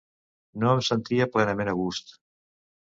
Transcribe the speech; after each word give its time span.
No 0.63 0.71
em 0.77 0.81
sentia 0.89 1.29
plenament 1.37 1.73
a 1.77 1.79
gust. 1.85 2.15